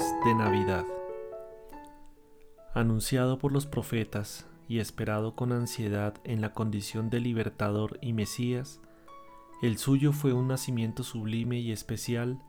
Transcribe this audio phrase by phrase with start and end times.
[0.00, 0.86] De Navidad.
[2.72, 8.80] Anunciado por los profetas y esperado con ansiedad en la condición de libertador y Mesías,
[9.60, 12.42] el suyo fue un nacimiento sublime y especial,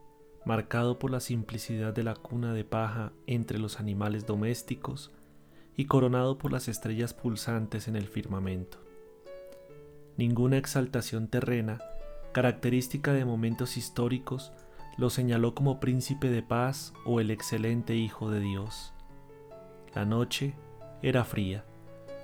[0.45, 5.11] marcado por la simplicidad de la cuna de paja entre los animales domésticos
[5.75, 8.77] y coronado por las estrellas pulsantes en el firmamento.
[10.15, 11.81] Ninguna exaltación terrena,
[12.31, 14.53] característica de momentos históricos,
[14.97, 18.93] lo señaló como príncipe de paz o el excelente Hijo de Dios.
[19.93, 20.53] La noche
[21.01, 21.65] era fría,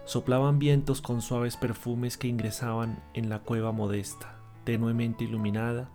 [0.05, 5.89] soplaban vientos con suaves perfumes que ingresaban en la cueva modesta, tenuemente iluminada,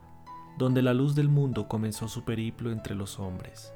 [0.58, 3.72] donde la luz del mundo comenzó su periplo entre los hombres.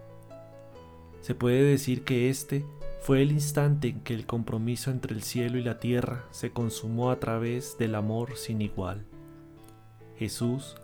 [1.23, 2.65] Se puede decir que este
[3.01, 7.11] fue el instante en que el compromiso entre el cielo y la tierra se consumó
[7.11, 9.07] a través del amor sin igual.
[10.19, 10.77] Jesús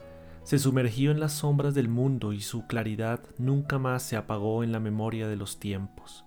[0.44, 4.72] se sumergió en las sombras del mundo y su claridad nunca más se apagó en
[4.72, 6.24] la memoria de los tiempos.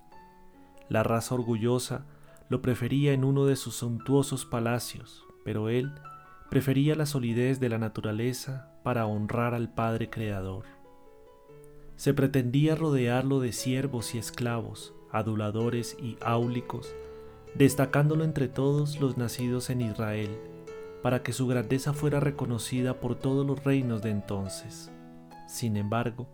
[0.88, 2.06] La raza orgullosa
[2.50, 5.92] lo prefería en uno de sus suntuosos palacios, pero él
[6.50, 10.66] prefería la solidez de la naturaleza para honrar al Padre Creador.
[11.96, 16.94] Se pretendía rodearlo de siervos y esclavos, aduladores y áulicos,
[17.56, 20.30] destacándolo entre todos los nacidos en Israel,
[21.06, 24.92] para que su grandeza fuera reconocida por todos los reinos de entonces.
[25.46, 26.28] Sin embargo,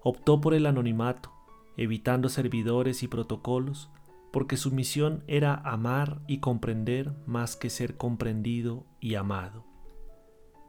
[0.00, 1.32] optó por el anonimato,
[1.76, 3.90] evitando servidores y protocolos,
[4.32, 9.64] porque su misión era amar y comprender más que ser comprendido y amado.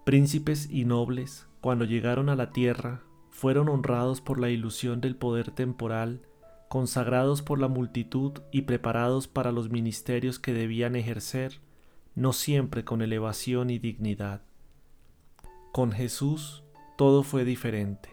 [0.03, 5.51] Príncipes y nobles, cuando llegaron a la tierra, fueron honrados por la ilusión del poder
[5.51, 6.25] temporal,
[6.69, 11.61] consagrados por la multitud y preparados para los ministerios que debían ejercer,
[12.15, 14.41] no siempre con elevación y dignidad.
[15.71, 16.63] Con Jesús
[16.97, 18.09] todo fue diferente.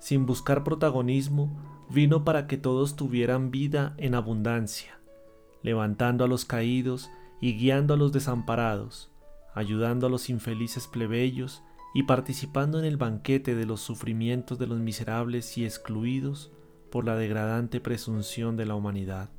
[0.00, 1.50] Sin buscar protagonismo,
[1.90, 4.98] vino para que todos tuvieran vida en abundancia,
[5.62, 9.10] levantando a los caídos y guiando a los desamparados,
[9.54, 11.62] ayudando a los infelices plebeyos
[11.94, 16.52] y participando en el banquete de los sufrimientos de los miserables y excluidos
[16.90, 19.30] por la degradante presunción de la humanidad.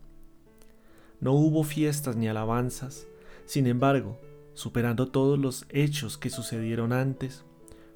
[1.19, 3.07] No hubo fiestas ni alabanzas,
[3.49, 4.19] sin embargo,
[4.53, 7.45] superando todos los hechos que sucedieron antes,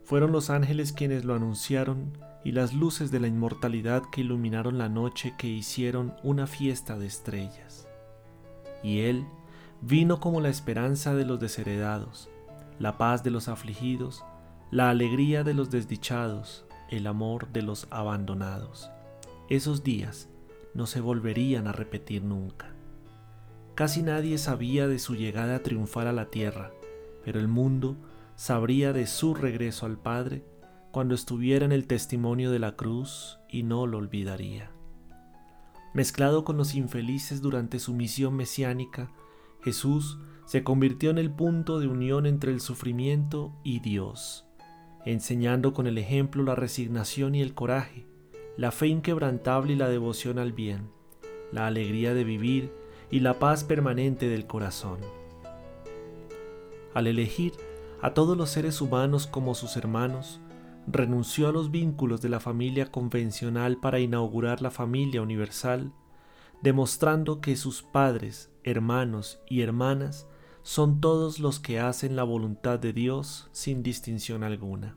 [0.01, 4.89] fueron los ángeles quienes lo anunciaron y las luces de la inmortalidad que iluminaron la
[4.89, 7.87] noche que hicieron una fiesta de estrellas.
[8.81, 9.27] Y Él
[9.79, 12.31] vino como la esperanza de los desheredados,
[12.79, 14.23] la paz de los afligidos,
[14.71, 18.89] la alegría de los desdichados, el amor de los abandonados.
[19.51, 20.29] Esos días
[20.73, 22.72] no se volverían a repetir nunca.
[23.75, 26.72] Casi nadie sabía de su llegada triunfal a la tierra,
[27.25, 27.97] pero el mundo
[28.35, 30.45] sabría de su regreso al Padre
[30.91, 34.69] cuando estuviera en el testimonio de la cruz y no lo olvidaría.
[35.95, 39.09] Mezclado con los infelices durante su misión mesiánica,
[39.63, 44.45] Jesús se convirtió en el punto de unión entre el sufrimiento y Dios,
[45.03, 48.06] enseñando con el ejemplo la resignación y el coraje,
[48.56, 50.89] la fe inquebrantable y la devoción al bien,
[51.51, 52.82] la alegría de vivir
[53.13, 54.97] y la paz permanente del corazón.
[56.96, 57.53] Al elegir
[58.01, 60.40] a todos los seres humanos como sus hermanos,
[60.88, 65.94] renunció a los vínculos de la familia convencional para inaugurar la familia universal,
[66.63, 70.25] demostrando que sus padres, hermanos y hermanas
[70.63, 74.95] son todos los que hacen la voluntad de Dios sin distinción alguna.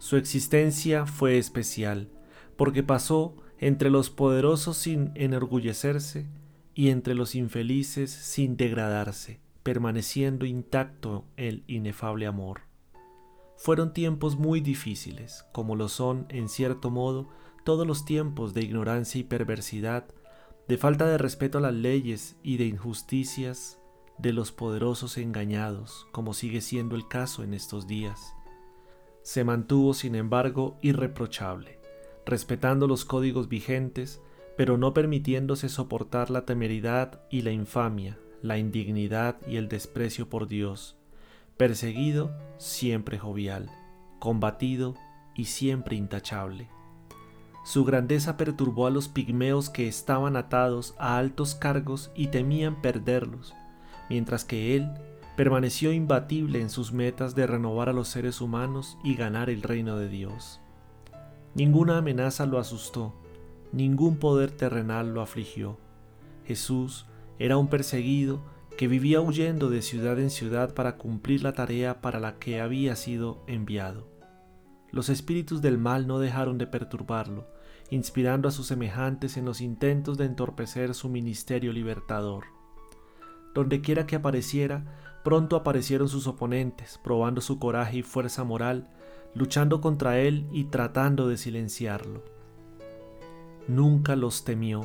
[0.00, 2.08] Su existencia fue especial,
[2.56, 6.26] porque pasó entre los poderosos sin enorgullecerse,
[6.74, 12.62] y entre los infelices sin degradarse, permaneciendo intacto el inefable amor.
[13.56, 17.28] Fueron tiempos muy difíciles, como lo son, en cierto modo,
[17.64, 20.06] todos los tiempos de ignorancia y perversidad,
[20.66, 23.78] de falta de respeto a las leyes y de injusticias
[24.18, 28.34] de los poderosos engañados, como sigue siendo el caso en estos días.
[29.22, 31.78] Se mantuvo, sin embargo, irreprochable,
[32.26, 34.20] respetando los códigos vigentes,
[34.56, 40.48] pero no permitiéndose soportar la temeridad y la infamia, la indignidad y el desprecio por
[40.48, 40.96] Dios,
[41.56, 43.70] perseguido siempre jovial,
[44.18, 44.94] combatido
[45.34, 46.68] y siempre intachable.
[47.64, 53.54] Su grandeza perturbó a los pigmeos que estaban atados a altos cargos y temían perderlos,
[54.10, 54.90] mientras que él
[55.36, 59.96] permaneció imbatible en sus metas de renovar a los seres humanos y ganar el reino
[59.96, 60.60] de Dios.
[61.54, 63.14] Ninguna amenaza lo asustó,
[63.72, 65.78] ningún poder terrenal lo afligió.
[66.46, 67.06] Jesús
[67.38, 68.42] era un perseguido
[68.76, 72.96] que vivía huyendo de ciudad en ciudad para cumplir la tarea para la que había
[72.96, 74.08] sido enviado.
[74.90, 77.46] Los espíritus del mal no dejaron de perturbarlo,
[77.90, 82.44] inspirando a sus semejantes en los intentos de entorpecer su ministerio libertador.
[83.54, 84.84] Donde quiera que apareciera,
[85.24, 88.88] pronto aparecieron sus oponentes, probando su coraje y fuerza moral,
[89.34, 92.22] luchando contra él y tratando de silenciarlo.
[93.68, 94.82] Nunca los temió,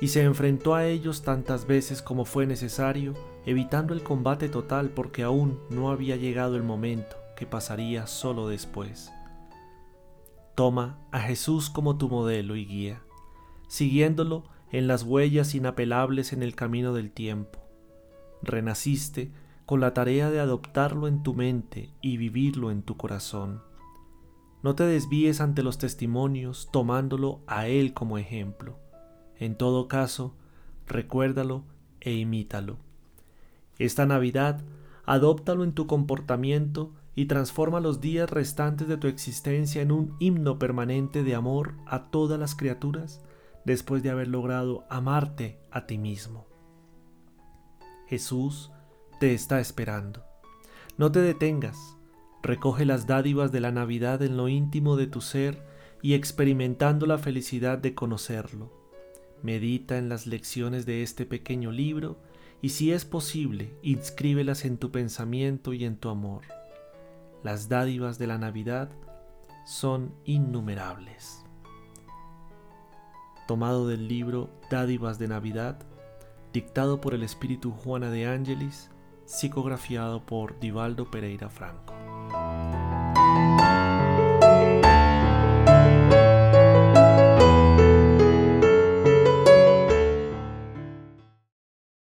[0.00, 3.14] y se enfrentó a ellos tantas veces como fue necesario,
[3.44, 9.12] evitando el combate total porque aún no había llegado el momento que pasaría solo después.
[10.54, 13.02] Toma a Jesús como tu modelo y guía,
[13.68, 17.60] siguiéndolo en las huellas inapelables en el camino del tiempo.
[18.42, 19.32] Renaciste
[19.66, 23.62] con la tarea de adoptarlo en tu mente y vivirlo en tu corazón.
[24.66, 28.80] No te desvíes ante los testimonios tomándolo a Él como ejemplo.
[29.38, 30.34] En todo caso,
[30.88, 31.62] recuérdalo
[32.00, 32.76] e imítalo.
[33.78, 34.64] Esta Navidad,
[35.04, 40.58] adóptalo en tu comportamiento y transforma los días restantes de tu existencia en un himno
[40.58, 43.22] permanente de amor a todas las criaturas
[43.64, 46.48] después de haber logrado amarte a ti mismo.
[48.08, 48.72] Jesús
[49.20, 50.24] te está esperando.
[50.98, 51.95] No te detengas,
[52.42, 55.62] recoge las dádivas de la Navidad en lo íntimo de tu ser
[56.02, 58.72] y experimentando la felicidad de conocerlo.
[59.42, 62.18] Medita en las lecciones de este pequeño libro
[62.62, 66.42] y si es posible, inscríbelas en tu pensamiento y en tu amor.
[67.42, 68.90] Las dádivas de la Navidad
[69.66, 71.44] son innumerables.
[73.46, 75.78] Tomado del libro Dádivas de Navidad,
[76.52, 78.90] dictado por el espíritu Juana de Ángelis,
[79.24, 82.05] psicografiado por Divaldo Pereira Franco.